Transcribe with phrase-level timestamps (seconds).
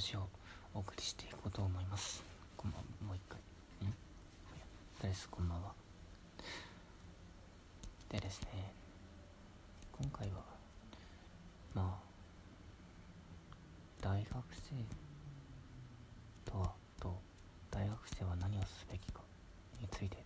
[0.00, 0.28] ジオを
[0.74, 2.24] お送りしていこうと思います。
[2.56, 2.86] こんばんは。
[3.06, 3.38] もう一回。
[3.86, 3.92] ん？
[5.02, 5.28] です？
[5.28, 5.72] こんばんは。
[8.08, 8.72] でですね
[10.00, 10.42] 今回は
[11.74, 12.10] まあ
[14.00, 14.74] 大学生
[16.50, 17.14] とはと
[17.70, 19.20] 大学生は何をすべきか
[19.80, 20.16] について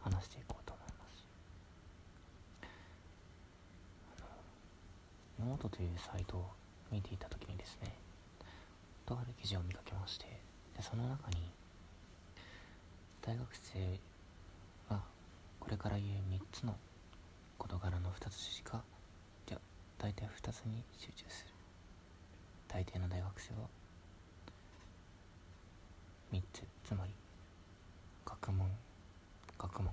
[0.00, 1.24] 話していこうと思います
[5.40, 6.46] あのノートというサイトを
[6.92, 7.92] 見ていた時にですね
[9.06, 10.26] とある記事を見かけまして
[10.76, 11.36] でその中に
[13.22, 13.98] 大学生
[14.94, 15.00] は
[15.58, 16.74] これから言う3つの
[17.58, 18.82] 事柄の2つしか
[19.46, 19.58] じゃ
[19.98, 21.54] 大体2つに集中する。
[22.68, 23.68] 大抵の大学生は
[26.32, 26.62] 3つ。
[26.84, 27.12] つまり
[28.26, 28.68] 学問
[29.58, 29.92] 学問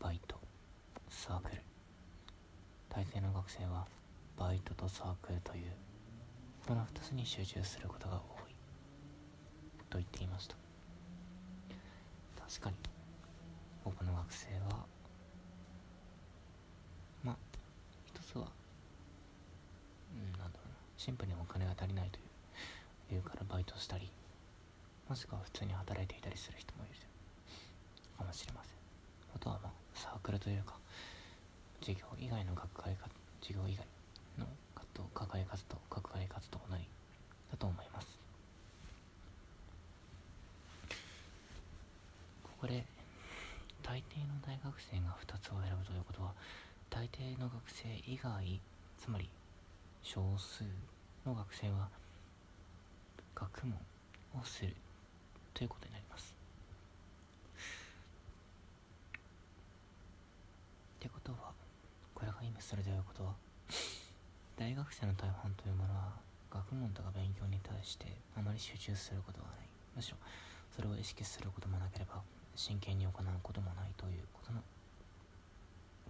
[0.00, 0.36] バイト
[1.08, 1.62] サークル。
[2.90, 3.86] 大抵の学生は
[4.38, 5.72] バイトとサークルという
[6.66, 8.54] この2つに集中することが多い。
[9.90, 10.54] と言っていました。
[12.46, 12.76] 確かに
[13.84, 14.86] 多くの学生は
[17.24, 17.36] まあ
[18.06, 18.46] 一つは
[20.14, 22.22] うんなんだろうなシンプルにお金が足りないという
[23.10, 24.10] 理由からバイトしたり
[25.08, 27.00] もしくは普通に働いていたりする人もいる
[28.18, 28.72] かもしれません。
[29.34, 30.74] あとはまあサークルというか
[31.80, 33.08] 授業以外の学会か
[33.40, 33.86] 授業以外
[34.38, 36.84] の活動課外活動学外活動なり
[37.50, 38.18] だと思います。
[42.42, 42.84] ここで
[43.82, 46.32] 大抵の大学生が2つを選ぶということは
[46.90, 48.60] 大抵の学生以外
[48.98, 49.28] つまり
[50.02, 50.64] 少数
[51.24, 51.88] の学生は
[53.34, 53.78] 学問
[54.40, 54.74] をする
[55.54, 56.34] ということになります。
[60.98, 61.52] ってことは
[62.14, 63.32] これが意味するということは
[64.68, 66.12] 大学生の大半というものは
[66.52, 68.04] 学問とか勉強に対して
[68.36, 69.68] あまり集中することがない。
[69.96, 70.20] むしろ
[70.76, 72.20] それを意識することもなければ
[72.52, 74.60] 真剣に行うこともないということの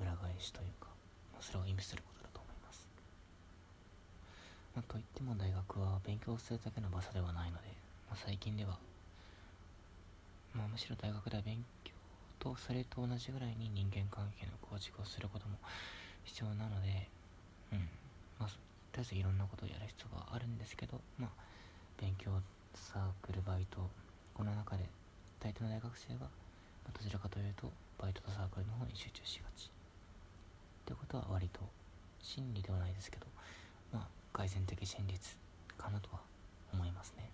[0.02, 0.90] 裏返しというか
[1.38, 2.82] それを意味することだと思います、
[4.74, 7.70] まあ、といっても大学は勉強するだけの場所ではないので、
[8.10, 8.74] まあ、最近では、
[10.50, 11.94] まあ、むしろ大学では勉強
[12.42, 15.62] とそれと同じぐらいに人間関係の構築をすることも
[16.26, 16.77] 必要なの
[18.98, 21.30] りあえずいろんなことをやる必要があるんですけどまあ
[22.00, 22.30] 勉強
[22.74, 23.78] サークルバイト
[24.34, 24.84] この中で
[25.38, 26.26] 大抵の大学生は、
[26.84, 29.66] まあ、どちらかというとバイトとサークルの方に集中しがち。
[29.66, 29.70] っ
[30.86, 31.60] てことは割と
[32.22, 33.26] 真理ではないですけど
[33.92, 35.36] まあ改善的真実
[35.76, 36.20] かなとは
[36.72, 37.30] 思いますね、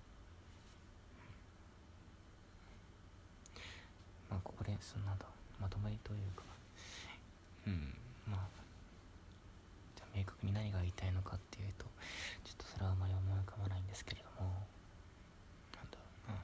[4.30, 5.24] まあここでそんなんだ
[5.60, 6.42] まとまりというか
[7.66, 7.94] うん
[8.30, 8.48] まあ
[9.96, 11.84] じゃあ明確に何が言いたいのかっていうと
[12.44, 14.50] ちょっとそれはあまり思い浮かばないんですけれども
[15.76, 16.38] なんだろうな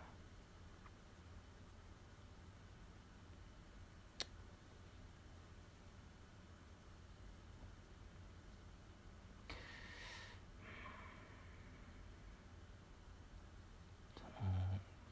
[14.17, 14.49] その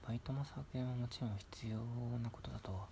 [0.06, 1.78] バイトもサークルもちろん必要
[2.20, 2.84] なことだとは、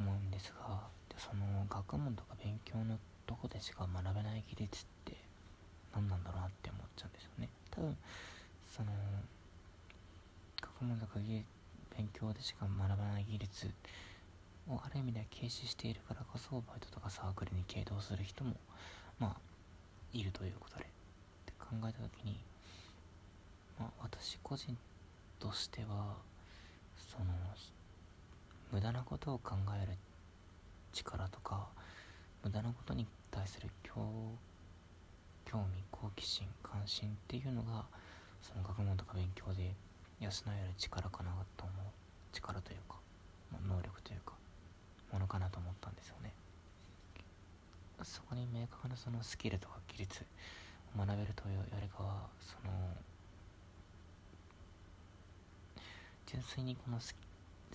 [0.00, 0.80] 思うんですが
[1.16, 5.14] その学問とか勉強のどこでしか学べない技術って
[5.94, 7.48] 何なんだろうなって思っちゃうんですよね。
[7.70, 7.96] 多分
[8.66, 8.88] その
[10.60, 13.70] 学問とか勉強でしか学ばない技術
[14.68, 18.56] をある意味では軽視しているからこそバイトとかサークルに傾倒する人も
[19.20, 19.40] まあ
[20.14, 20.84] いるということで。
[20.84, 20.86] っ
[21.44, 22.40] て考えた時に
[23.78, 24.76] まあ私個人
[25.40, 26.14] としては
[26.96, 27.24] その
[28.70, 29.96] 無駄なことを考える
[30.92, 31.66] 力とか
[32.44, 34.36] 無駄なことに対する興
[35.44, 37.84] 興味好奇心関心っていうのが
[38.42, 39.74] その学問とか勉強で
[40.20, 41.86] 養える力かなと思う
[42.32, 42.96] 力というか、
[43.50, 44.34] まあ、能力というか
[45.12, 46.32] ものかなと思ったんですよね。
[48.02, 50.24] そこに明確なそのスキルとか技術
[50.96, 52.72] を学べるというよりかはその
[56.30, 57.02] 純粋にこの好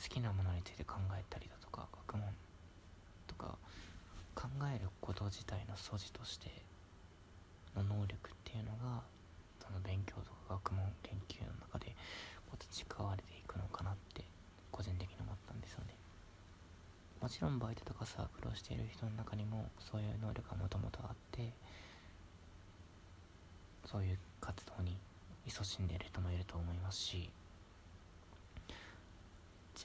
[0.08, 2.24] きなものについて考えたりだとか学問
[3.28, 3.58] とか
[4.34, 6.48] 考えること自体の素地として
[7.76, 9.04] の能力っていうのが
[9.60, 11.92] その勉強とか学問研究の中で
[12.56, 14.24] 培われていくのかなって
[14.72, 15.94] 個人的に思ったんですよね。
[17.20, 21.52] もちろんバイトとかサークルをしている人の中にもそういう能力がもともとあって
[23.86, 24.96] そういう活動に
[25.46, 27.30] 勤しんでいる人もいると思いますし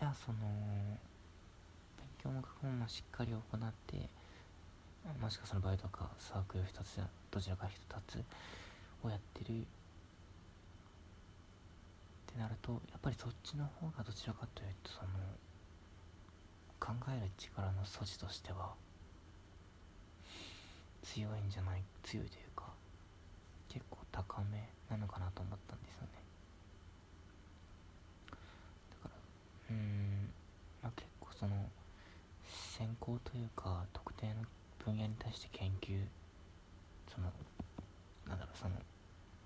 [0.00, 0.38] じゃあその
[1.99, 4.08] 勉強も学問もしっかり行って
[5.20, 7.00] もしくはそのバイトかサークル2つ
[7.31, 7.69] どちらか1
[8.08, 8.25] つ
[9.05, 9.61] をやってる。
[9.61, 9.62] っ
[12.32, 15.08] てなるとやっぱりそっちの方がどちらかというとその
[16.79, 18.70] 考える力の素地としては
[21.03, 22.64] 強いんじゃない強いというか
[23.69, 26.08] 結構高めなのかなと思ったんですよね
[29.03, 29.14] だか
[29.70, 30.31] らうん
[30.82, 31.53] まあ結構その
[32.79, 34.35] 専攻というか特定の
[35.00, 35.97] 分野に対して研究
[37.08, 37.32] その
[38.29, 38.75] なんだろうその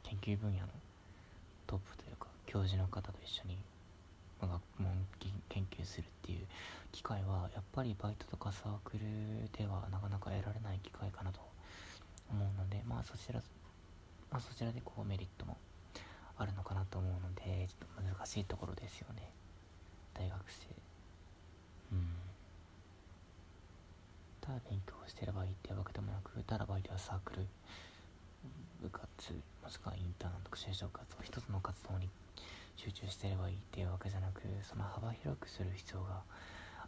[0.02, 0.66] 研究分野の
[1.66, 3.56] トップというか教授の方と一緒に、
[4.40, 4.92] 学問
[5.48, 6.46] 研究するっていう
[6.92, 11.40] 機会はやっぱりバイトとかサークルではなかなか得られない機会かなと
[12.30, 13.40] 思うのでまあそちら、
[14.30, 15.56] まあ、そちらでこうメリットも
[16.36, 19.30] あるのかなと思うのでちょっと難しいところですよね。
[20.14, 20.66] 大学生
[21.92, 22.24] うん
[24.44, 27.46] ただ勉強してればいいっていうわけでもなくただバイトやサークル
[28.82, 29.08] 部活
[29.62, 32.08] もしくはインターンとか就職活動一つの活動に
[32.76, 36.20] 集中してればいいっていうわけじゃなくその幅広くする必要が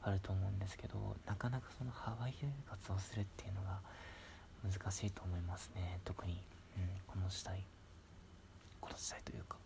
[0.02, 3.80] あると思うんですけどなかなかその幅広い活動をするっていうのが
[4.62, 6.00] 難しいと思いますね。
[6.04, 6.38] 特に、
[6.76, 7.62] うん、この時代
[8.80, 9.56] この時代というか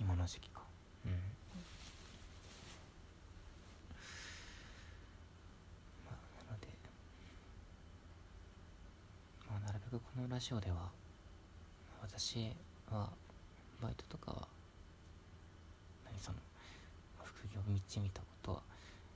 [0.00, 0.62] 今の時期か。
[1.04, 1.12] うん
[6.06, 6.68] まあなので
[9.48, 10.86] まあなるべくこのラジオでは
[12.00, 12.54] 私
[12.92, 13.10] は
[13.82, 14.46] バイトとかは
[16.06, 16.38] 何その
[17.24, 18.62] 副業道見たことは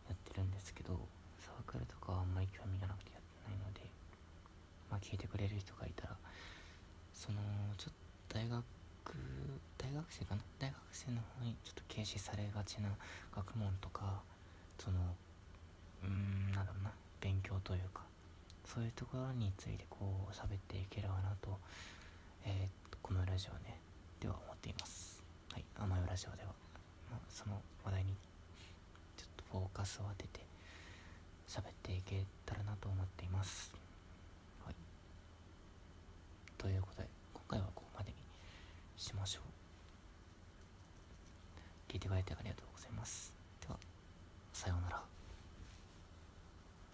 [0.09, 0.99] やってるんですけど
[1.39, 3.87] サークルとかはあんまり興味がなくてやってないので
[4.91, 6.17] まあ聞いてくれる人がいたら
[7.15, 7.39] その
[7.79, 7.93] ちょっ
[8.29, 8.65] と大学
[9.79, 10.43] 大学生かな？
[10.59, 12.91] 大学生の方にちょっと軽視されがちな
[13.31, 14.19] 学問とか
[14.83, 14.99] その
[16.03, 16.91] うんなんだろうな
[17.21, 18.03] 勉強というか
[18.65, 21.59] そういうところについてこう喋っていければなと、
[22.45, 23.79] えー、このラジオね
[24.21, 25.23] では思っています
[25.53, 26.65] はい甘よラジオでは
[27.15, 28.15] まあ、その話題に
[29.17, 30.41] ちょっとフォーカスを当てて
[31.49, 33.73] 喋っていけたらなと思っています。
[34.65, 34.75] はい。
[36.59, 38.17] ということで、今回はここまでに
[38.97, 39.41] しましょ
[41.89, 41.93] う。
[41.93, 43.44] 聞いてくれてありがとうございます。